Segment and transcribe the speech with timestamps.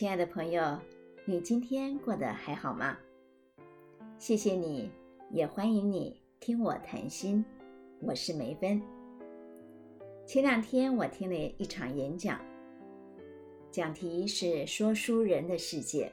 [0.00, 0.78] 亲爱的朋友，
[1.26, 2.96] 你今天过得还好吗？
[4.18, 4.90] 谢谢你，
[5.30, 7.44] 也欢迎你听我谈心。
[8.00, 8.80] 我是梅芬。
[10.24, 12.40] 前两天我听了一场演讲，
[13.70, 16.10] 讲题是“说书人的世界”。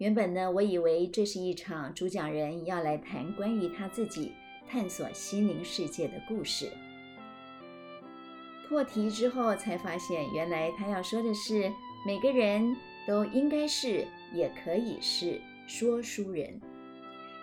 [0.00, 4.32] 原本呢，我以为这是一场主讲人要来谈关于他自己
[4.66, 6.72] 探索心灵世界的故事。
[8.66, 11.70] 破题之后才发现，原来他要说的是，
[12.06, 12.74] 每个人
[13.06, 16.60] 都应该是，也可以是说书人，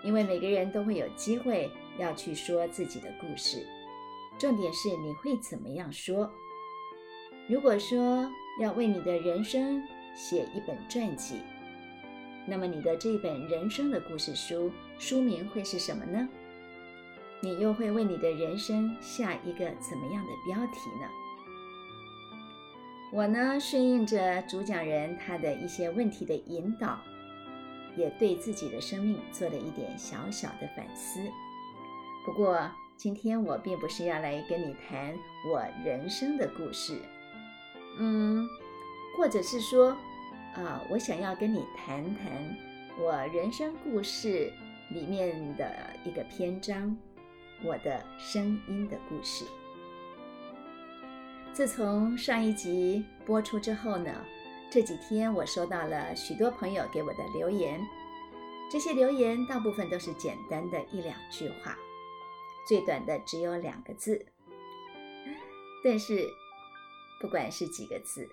[0.04, 3.66] 因为每个人都会有机会要去说自己的故事。
[4.40, 6.32] 重点是你会怎么样说？
[7.48, 8.30] 如果说
[8.60, 9.82] 要为你的人生
[10.16, 11.42] 写一本传记，
[12.48, 16.28] 那么你的这本人生的故事书书名会是什么呢？
[17.40, 21.08] 你又会为你的人生下一个怎么样的标题呢？
[23.14, 26.98] 我呢，顺应着主讲人他的一些问题的引导，
[27.98, 31.20] 也对自己的生命做了一点小小的反思。
[32.26, 35.14] 不过今天我并不是要来跟你谈
[35.52, 37.02] 我人生的故事，
[38.00, 38.48] 嗯，
[39.18, 39.90] 或者是说，
[40.56, 42.58] 啊，我想要跟你谈谈
[42.98, 44.54] 我人生故事
[44.90, 45.70] 里面的
[46.06, 46.98] 一个篇章。
[47.64, 49.46] 我的声音的故事。
[51.54, 54.10] 自从上一集播出之后呢，
[54.72, 57.80] 这几天我收到了许多朋友给我的留言，
[58.72, 61.78] 这些留言大部分都是简单的一两句话，
[62.68, 64.26] 最短的只有两个字。
[65.84, 66.26] 但是
[67.20, 68.28] 不管是几个字，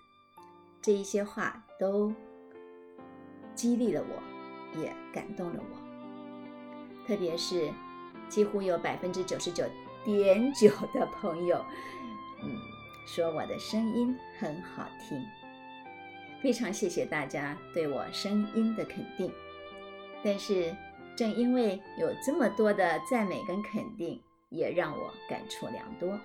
[0.81, 2.13] 这一些话都
[3.55, 7.71] 激励了我，也感动了我，特别是。
[8.29, 9.65] 几乎有百分之九十九
[10.05, 11.65] 点九的朋友，
[12.43, 12.59] 嗯，
[13.09, 15.25] 说我的声音很好听，
[16.43, 19.33] 非常谢谢大家对我声音的肯定。
[20.23, 20.77] 但是
[21.17, 26.21] 正因为有这么多的赞美跟肯定，也让我感触良多。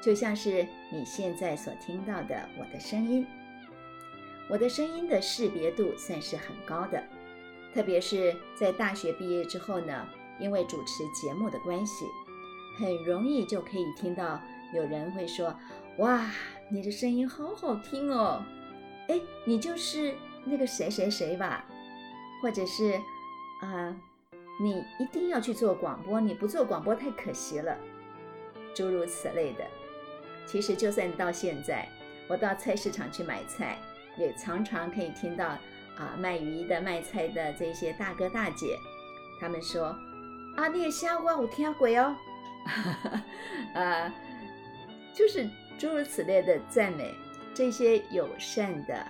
[0.00, 3.26] 就像是你现在所听到的我的声音，
[4.48, 7.02] 我的声音的识别度算是很高的，
[7.74, 10.06] 特别是在大学毕业之后呢。
[10.40, 12.04] 因为主持节目的关系，
[12.76, 14.40] 很容易就可以听到
[14.74, 15.54] 有人会说
[15.98, 16.26] ：“哇，
[16.68, 18.44] 你的声音好好听哦！”
[19.08, 20.14] 哎，你就是
[20.44, 21.64] 那个谁谁谁吧？
[22.42, 23.00] 或者是
[23.62, 23.96] 啊，
[24.60, 27.76] 你一定要去做广播，你不做广播太可惜了，
[28.74, 29.64] 诸如此类的。
[30.46, 31.88] 其实，就算到现在，
[32.28, 33.78] 我到菜市场去买菜，
[34.18, 35.46] 也常常可以听到
[35.96, 38.76] 啊，卖鱼的、卖菜的这些大哥大姐，
[39.40, 39.96] 他们说。
[40.56, 42.14] 啊，你的声我有听过哦，
[43.74, 44.14] 啊，
[45.14, 45.48] 就是
[45.78, 47.14] 诸如此类的赞美，
[47.54, 49.06] 这些友善的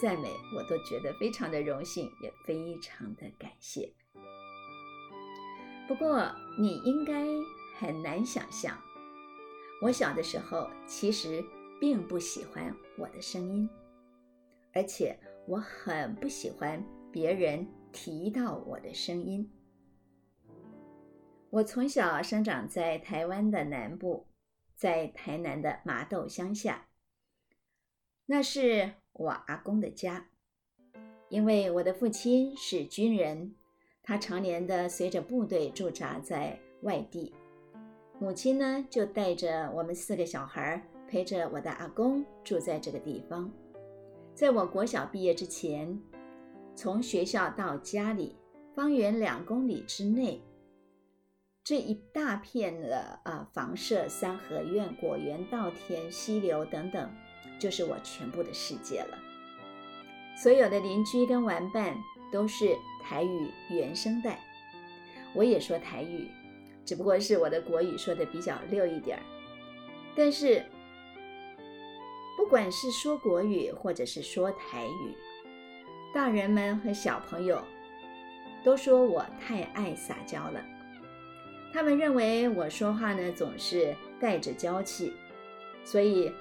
[0.00, 3.92] 赞美，我都觉得非常的荣幸，也非常的感谢。
[5.88, 7.26] 不过，你应该
[7.78, 8.78] 很难想象，
[9.82, 11.44] 我小的时候其实
[11.80, 13.68] 并不喜欢我的声音，
[14.72, 15.18] 而且
[15.48, 16.80] 我很不喜欢
[17.10, 19.50] 别人提到我的声音。
[21.50, 24.24] 我从小生长在台湾的南部，
[24.80, 26.86] 在台南的麻豆乡下，
[28.24, 30.30] 那是我阿公的家。
[31.28, 33.54] 因为我的父亲是军人，
[34.02, 37.34] 他常年的随着部队驻扎在外地，
[38.18, 43.52] 母亲呢就带着我们四个小孩陪着我的阿公住在这个地方。
[44.34, 46.00] 在我国小毕业之前，
[46.74, 48.34] 从学校到家里，
[48.74, 50.40] 方圆两公里之内。
[51.62, 57.14] 这一大片的啊，房舍、三合院、果园、稻田、溪流等等，
[57.58, 59.18] 就是我全部的世界了。
[60.42, 61.94] 所有的邻居跟玩伴
[62.32, 64.40] 都是台语原声带，
[65.34, 66.28] 我也说台语，
[66.84, 69.22] 只不过是我的国语说的比较溜一点儿。
[70.16, 70.64] 但是，
[72.38, 75.14] 不管是说国语或者是说台语，
[76.14, 77.62] 大人们和小朋友
[78.64, 80.64] 都说我太爱撒娇了。
[81.72, 85.12] 他们认为我说话呢总是带着娇气，
[85.84, 86.32] 所以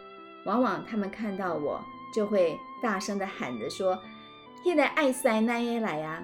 [0.45, 1.83] 往往他们看到我
[2.13, 3.97] 就会大声的喊着说
[4.63, 6.23] ：“现在爱塞奈耶来呀！”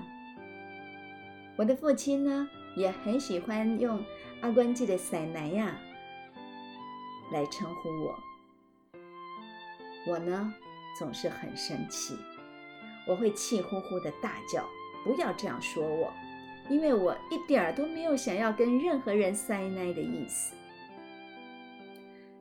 [1.58, 4.04] 我的父亲呢也很喜欢用
[4.42, 5.74] 阿关记的塞奈呀
[7.32, 8.20] 来称呼我。
[10.08, 10.54] 我呢
[11.00, 12.18] 总是很生气，
[13.08, 14.68] 我会气呼呼的大叫
[15.06, 16.12] ：“不要这样说我！”
[16.70, 20.54] 因为我一点儿都没有想要跟任何人塞奶的意思。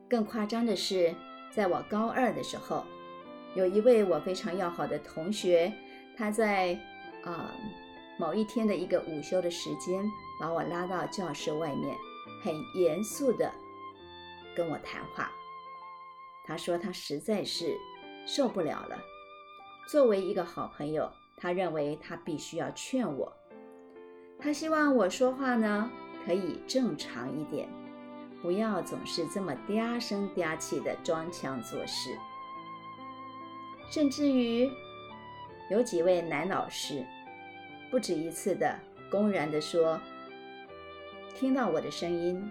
[0.09, 1.13] 更夸张的是，
[1.51, 2.83] 在我高二的时候，
[3.55, 5.71] 有一位我非常要好的同学，
[6.17, 6.77] 他在
[7.23, 7.53] 啊
[8.17, 10.03] 某一天的一个午休的时间，
[10.39, 11.95] 把我拉到教室外面，
[12.43, 13.51] 很严肃的
[14.55, 15.31] 跟我谈话。
[16.45, 17.75] 他说他实在是
[18.25, 18.97] 受不了了。
[19.87, 23.31] 作为一个好朋友，他认为他必须要劝我。
[24.39, 25.89] 他希望我说话呢
[26.25, 27.67] 可以正常一点，
[28.41, 32.15] 不要总是这么嗲声嗲气的装腔作势。
[33.89, 34.69] 甚至于
[35.71, 37.05] 有几位男老师
[37.89, 38.77] 不止一次的
[39.09, 39.99] 公然的说，
[41.35, 42.43] 听到我的声音，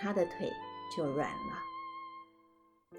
[0.00, 0.50] 他的腿
[0.96, 2.98] 就软了。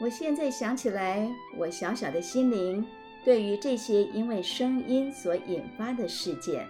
[0.00, 2.84] 我现在想起来，我小小的心灵
[3.24, 6.68] 对于这些因为声音所引发的事件，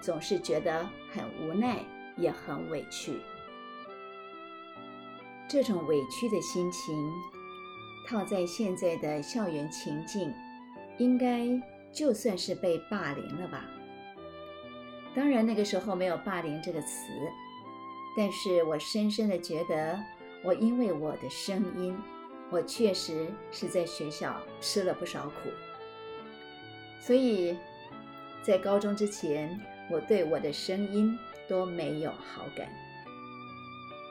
[0.00, 1.84] 总是觉得很无奈，
[2.16, 3.20] 也很委屈。
[5.48, 7.12] 这种委屈的心情。
[8.08, 10.32] 套在现在的校园情境，
[10.96, 11.44] 应该
[11.92, 13.64] 就算是被霸凌了吧？
[15.12, 16.98] 当然那个时候没有“霸凌”这个词，
[18.16, 19.98] 但是我深深的觉得，
[20.44, 21.98] 我因为我的声音，
[22.48, 25.50] 我确实是在学校吃了不少苦。
[27.00, 27.56] 所以，
[28.40, 29.60] 在高中之前，
[29.90, 31.18] 我对我的声音
[31.48, 32.68] 都没有好感，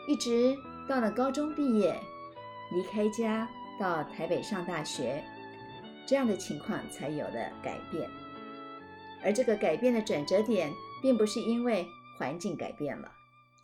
[0.07, 0.57] 一直
[0.88, 2.00] 到了高中毕业，
[2.74, 3.50] 离开家。
[3.77, 5.22] 到台北上大学，
[6.06, 8.10] 这样的情况才有了改变。
[9.22, 11.86] 而这个改变的转折点，并不是因为
[12.18, 13.12] 环境改变了，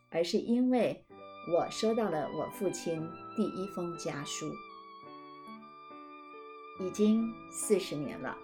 [0.10, 1.06] 而是因为
[1.56, 4.52] 我收到了我父亲第一封家书。
[6.81, 8.38] 已经四十年了，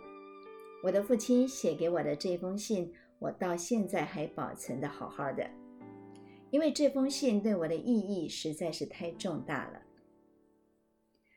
[0.82, 5.50] 我的父亲写给我的这封信，我到现在还保存的好好的，
[6.52, 9.82] 因为这封信对我的意义实在是太重大了。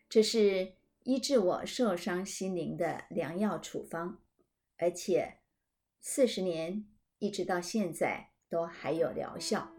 [0.08, 0.72] 这是
[1.04, 4.18] 医治我受伤心灵的良药处方，
[4.76, 5.38] 而且
[6.00, 6.84] 四十年
[7.18, 9.70] 一直到现在都还有疗效。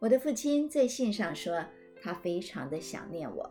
[0.00, 1.64] 我的父亲在信上说，
[2.02, 3.48] 他非常的想念我，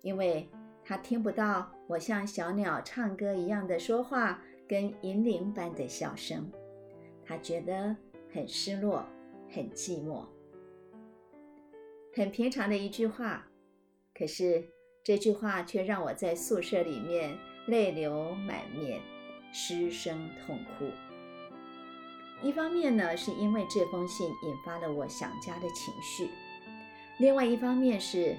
[0.00, 0.48] 因为
[0.82, 6.50] 他听不到我像小鸟唱歌一样的说话跟银铃般的笑声，
[7.24, 7.96] 他觉得
[8.32, 9.04] 很失落，
[9.50, 10.24] 很寂寞。
[12.14, 13.46] 很平常的一句话，
[14.14, 14.64] 可是。
[15.04, 19.00] 这句话却让我在宿舍里面泪流满面，
[19.52, 20.90] 失声痛哭。
[22.42, 26.26] 一方面呢，是因为这封信引发了我想家的情绪；
[27.20, 28.36] 另外一方面是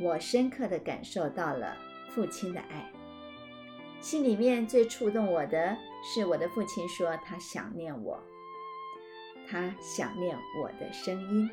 [0.00, 1.76] 我深刻的感受到了
[2.08, 2.90] 父亲的爱。
[4.00, 8.18] 心里面最触动我的是我的父亲说他想念我，
[9.50, 11.50] 他想念我的声音。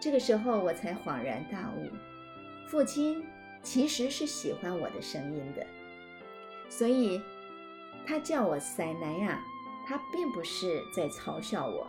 [0.00, 1.88] 这个时候我才恍然大悟。
[2.68, 3.24] 父亲
[3.62, 5.66] 其实是喜欢我的声音的，
[6.68, 7.20] 所以
[8.06, 9.40] 他叫我塞南呀，
[9.86, 11.86] 他并不是在嘲笑我。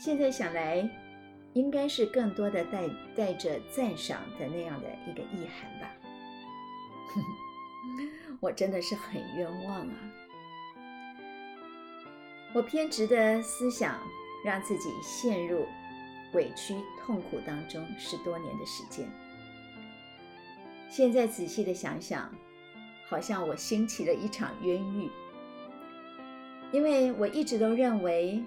[0.00, 0.88] 现在想来，
[1.52, 5.90] 应该是更多的带带着赞赏的那样的一个意涵吧。
[8.40, 9.94] 我真的是很冤枉啊！
[12.54, 13.98] 我偏执的思想
[14.44, 15.66] 让自己陷入。
[16.32, 19.04] 委屈痛苦当中十多年的时间，
[20.88, 22.32] 现在仔细的想想，
[23.08, 25.10] 好像我兴起了一场冤狱，
[26.70, 28.40] 因为我一直都认为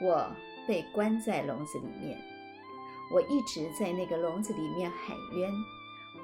[0.00, 0.30] 我
[0.68, 2.16] 被关在笼子里面，
[3.12, 5.50] 我一直在那个笼子里面喊冤，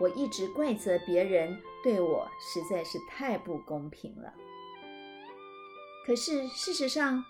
[0.03, 4.35] 我一直怪责别人对我实在是太不公平了。
[6.05, 7.25] 可是事实上，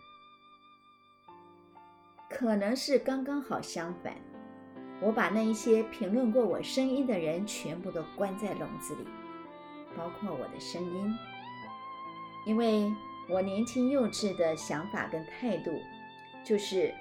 [2.31, 4.17] 可能是刚刚好相反，
[5.03, 9.05] 我把那一些评论过我声音的人全部都关在笼子里，
[9.95, 11.15] 包括我的声音，
[12.47, 12.91] 因为
[13.29, 15.71] 我年轻幼稚的想法跟态度，
[16.43, 16.95] 就是，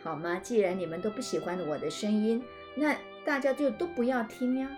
[0.00, 0.38] 好吗？
[0.38, 2.40] 既然你们都不喜欢我的声音，
[2.76, 4.70] 那大家就都不要听呀，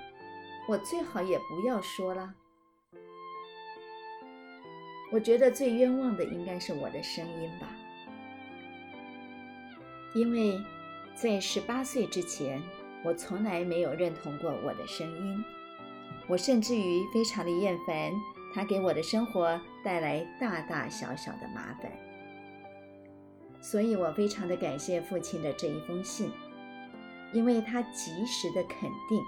[0.69, 2.35] 我最好也不要说了。
[5.13, 7.69] 我觉得最冤枉的应该是我的声音吧。
[10.15, 10.59] 因为，
[11.15, 12.61] 在十八岁之前，
[13.05, 15.45] 我从来没有认同过我的声音，
[16.27, 18.13] 我甚至于非常的厌烦
[18.53, 21.93] 它给我的生活带来大大小小的麻烦。
[23.61, 26.31] 所以我非常的感谢父亲的这一封信，
[27.33, 29.23] 因为他及时的肯定，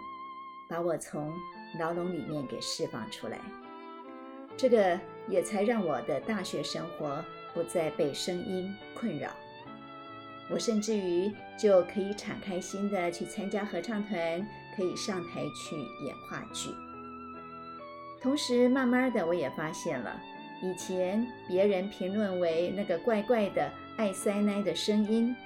[0.69, 1.33] 把我从
[1.79, 3.39] 牢笼里面给释放出来，
[4.57, 4.99] 这个
[5.29, 9.31] 也才让我的大学生活不再被声音困扰。
[10.51, 16.71] 我甚至于就可以敞开心的去参加合唱团，可以上台去演话剧。
[18.21, 20.21] 同时，慢慢的我也发现了，
[20.63, 25.37] 以前别人评论为那个怪怪的爱塞奶的声音，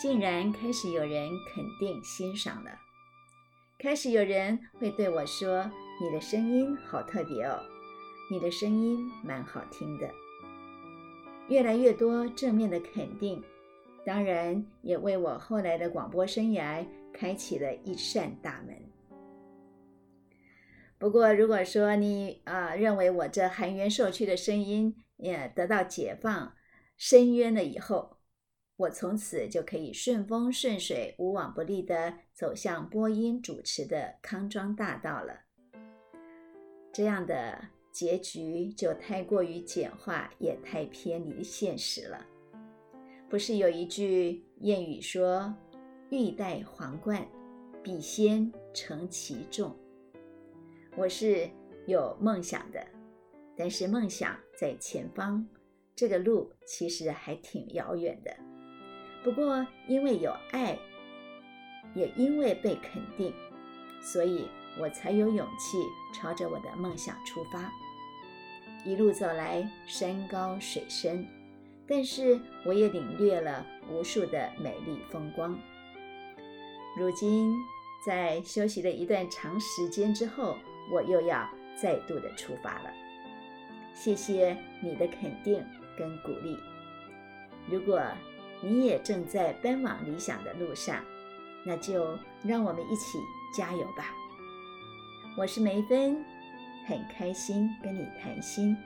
[0.00, 2.70] 竟然开始有人肯定欣赏了。
[3.82, 5.68] 开始有人会对我说
[6.00, 7.58] ：“你的声音好特别哦，
[8.30, 10.08] 你的声音蛮好听的。”
[11.50, 13.42] 越来越多正面的肯定，
[14.06, 18.76] 当然也为我后来的广播生涯开启了一扇大门。
[20.96, 26.54] 不过，如果说你啊认为我这含冤受屈的声音也得到解放、
[26.96, 28.18] 伸冤了以后，
[28.82, 35.38] 我从此就可以顺风顺水、无往不利的走向播音主持的康庄大道了，
[36.92, 42.26] 这样的结局就太过于简化，也太偏离现实了。
[43.30, 45.54] 不是有一句谚语说
[46.10, 47.24] ：“欲戴皇冠，
[47.84, 49.76] 必先承其重。”
[50.98, 51.48] 我是
[51.86, 52.84] 有梦想的，
[53.56, 55.46] 但是梦想在前方，
[55.94, 58.36] 这个路其实还挺遥远的。
[59.22, 60.78] 不过因为有爱，
[61.94, 63.32] 也因为被肯定，
[64.00, 64.46] 所以
[64.80, 65.78] 我才有勇气
[66.14, 67.72] 朝着我的梦想出发。
[68.84, 71.26] 一路走来，山高水深，
[71.86, 75.58] 但是我也领略了无数的美丽风光。
[76.98, 77.54] 如今
[78.06, 80.56] 在休息了一段长时间之后。
[80.90, 81.48] 我又要
[81.80, 82.90] 再度的出发了，
[83.94, 85.64] 谢谢你的肯定
[85.96, 86.58] 跟鼓励。
[87.70, 88.02] 如果
[88.62, 91.04] 你也正在奔往理想的路上，
[91.64, 93.18] 那就让我们一起
[93.56, 94.14] 加油吧。
[95.36, 96.24] 我是梅芬，
[96.86, 98.76] 很开心跟你谈心。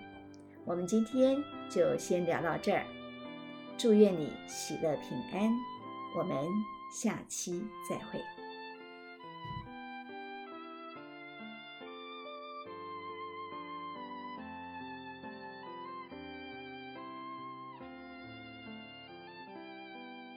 [0.64, 1.36] 我们今天
[1.68, 2.84] 就先聊到这儿，
[3.76, 5.50] 祝愿你喜乐平安。
[6.16, 6.36] 我们
[6.90, 8.35] 下期再会。